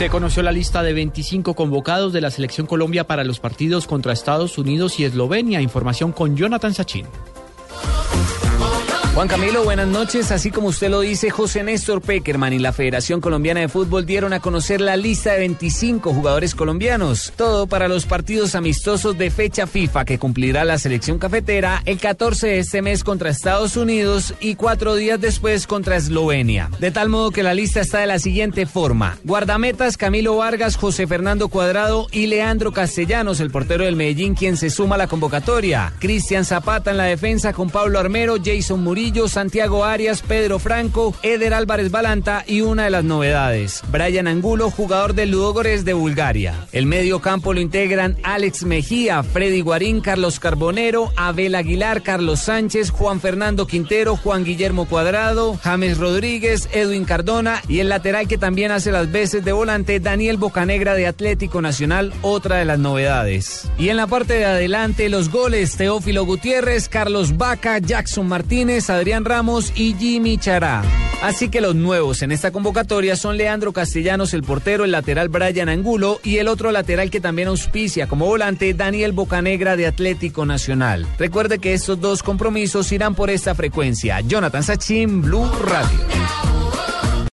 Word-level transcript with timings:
Se 0.00 0.08
conoció 0.08 0.42
la 0.42 0.50
lista 0.50 0.82
de 0.82 0.94
25 0.94 1.52
convocados 1.52 2.14
de 2.14 2.22
la 2.22 2.30
Selección 2.30 2.66
Colombia 2.66 3.06
para 3.06 3.22
los 3.22 3.38
partidos 3.38 3.86
contra 3.86 4.14
Estados 4.14 4.56
Unidos 4.56 4.98
y 4.98 5.04
Eslovenia. 5.04 5.60
Información 5.60 6.12
con 6.12 6.38
Jonathan 6.38 6.72
Sachin. 6.72 7.04
Juan 9.20 9.28
Camilo, 9.28 9.64
buenas 9.64 9.86
noches. 9.86 10.32
Así 10.32 10.50
como 10.50 10.68
usted 10.68 10.88
lo 10.88 11.00
dice, 11.00 11.28
José 11.28 11.62
Néstor 11.62 12.00
Peckerman 12.00 12.54
y 12.54 12.58
la 12.58 12.72
Federación 12.72 13.20
Colombiana 13.20 13.60
de 13.60 13.68
Fútbol 13.68 14.06
dieron 14.06 14.32
a 14.32 14.40
conocer 14.40 14.80
la 14.80 14.96
lista 14.96 15.34
de 15.34 15.40
25 15.40 16.14
jugadores 16.14 16.54
colombianos. 16.54 17.30
Todo 17.36 17.66
para 17.66 17.86
los 17.86 18.06
partidos 18.06 18.54
amistosos 18.54 19.18
de 19.18 19.30
fecha 19.30 19.66
FIFA 19.66 20.06
que 20.06 20.18
cumplirá 20.18 20.64
la 20.64 20.78
selección 20.78 21.18
cafetera 21.18 21.82
el 21.84 21.98
14 21.98 22.46
de 22.46 22.58
este 22.60 22.80
mes 22.80 23.04
contra 23.04 23.28
Estados 23.28 23.76
Unidos 23.76 24.32
y 24.40 24.54
cuatro 24.54 24.94
días 24.94 25.20
después 25.20 25.66
contra 25.66 25.96
Eslovenia. 25.96 26.70
De 26.78 26.90
tal 26.90 27.10
modo 27.10 27.30
que 27.30 27.42
la 27.42 27.52
lista 27.52 27.82
está 27.82 27.98
de 27.98 28.06
la 28.06 28.20
siguiente 28.20 28.64
forma. 28.64 29.18
Guardametas 29.24 29.98
Camilo 29.98 30.38
Vargas, 30.38 30.76
José 30.76 31.06
Fernando 31.06 31.48
Cuadrado 31.48 32.06
y 32.10 32.26
Leandro 32.26 32.72
Castellanos, 32.72 33.40
el 33.40 33.50
portero 33.50 33.84
del 33.84 33.96
Medellín, 33.96 34.34
quien 34.34 34.56
se 34.56 34.70
suma 34.70 34.94
a 34.94 34.98
la 34.98 35.08
convocatoria. 35.08 35.92
Cristian 35.98 36.46
Zapata 36.46 36.90
en 36.92 36.96
la 36.96 37.04
defensa 37.04 37.52
con 37.52 37.68
Pablo 37.68 37.98
Armero, 37.98 38.36
Jason 38.42 38.82
Murillo 38.82 39.09
Santiago 39.10 39.84
Arias, 39.84 40.22
Pedro 40.22 40.58
Franco, 40.58 41.14
Eder 41.22 41.52
Álvarez 41.52 41.90
Balanta 41.90 42.44
y 42.46 42.60
una 42.60 42.84
de 42.84 42.90
las 42.90 43.02
novedades, 43.02 43.82
Brian 43.90 44.28
Angulo, 44.28 44.70
jugador 44.70 45.14
del 45.14 45.30
Ludogorets 45.30 45.84
de 45.84 45.94
Bulgaria. 45.94 46.66
El 46.72 46.86
medio 46.86 47.20
campo 47.20 47.52
lo 47.52 47.60
integran 47.60 48.16
Alex 48.22 48.64
Mejía, 48.64 49.22
Freddy 49.22 49.62
Guarín, 49.62 50.00
Carlos 50.00 50.38
Carbonero, 50.38 51.12
Abel 51.16 51.56
Aguilar, 51.56 52.02
Carlos 52.02 52.40
Sánchez, 52.40 52.90
Juan 52.90 53.20
Fernando 53.20 53.66
Quintero, 53.66 54.16
Juan 54.16 54.44
Guillermo 54.44 54.86
Cuadrado, 54.86 55.58
James 55.62 55.98
Rodríguez, 55.98 56.68
Edwin 56.72 57.04
Cardona 57.04 57.62
y 57.68 57.80
el 57.80 57.88
lateral 57.88 58.28
que 58.28 58.38
también 58.38 58.70
hace 58.70 58.92
las 58.92 59.10
veces 59.10 59.44
de 59.44 59.52
volante, 59.52 59.98
Daniel 59.98 60.36
Bocanegra 60.36 60.94
de 60.94 61.06
Atlético 61.06 61.60
Nacional, 61.60 62.12
otra 62.22 62.56
de 62.56 62.64
las 62.64 62.78
novedades. 62.78 63.68
Y 63.76 63.88
en 63.88 63.96
la 63.96 64.06
parte 64.06 64.34
de 64.34 64.44
adelante, 64.44 65.08
los 65.08 65.30
goles, 65.30 65.76
Teófilo 65.76 66.24
Gutiérrez, 66.24 66.88
Carlos 66.88 67.36
Vaca, 67.36 67.78
Jackson 67.78 68.28
Martínez, 68.28 68.89
Adrián 68.90 69.24
Ramos 69.24 69.72
y 69.76 69.94
Jimmy 69.94 70.38
Chará. 70.38 70.82
Así 71.22 71.50
que 71.50 71.60
los 71.60 71.74
nuevos 71.74 72.22
en 72.22 72.32
esta 72.32 72.50
convocatoria 72.50 73.14
son 73.14 73.36
Leandro 73.36 73.72
Castellanos, 73.72 74.32
el 74.32 74.42
portero, 74.42 74.84
el 74.84 74.92
lateral 74.92 75.28
Brian 75.28 75.68
Angulo 75.68 76.18
y 76.24 76.38
el 76.38 76.48
otro 76.48 76.72
lateral 76.72 77.10
que 77.10 77.20
también 77.20 77.48
auspicia 77.48 78.06
como 78.06 78.24
volante 78.24 78.72
Daniel 78.72 79.12
Bocanegra 79.12 79.76
de 79.76 79.86
Atlético 79.86 80.46
Nacional. 80.46 81.06
Recuerde 81.18 81.58
que 81.58 81.74
estos 81.74 82.00
dos 82.00 82.22
compromisos 82.22 82.90
irán 82.92 83.14
por 83.14 83.28
esta 83.28 83.54
frecuencia. 83.54 84.20
Jonathan 84.20 84.62
Sachin, 84.62 85.20
Blue 85.20 85.50
Radio. 85.64 86.39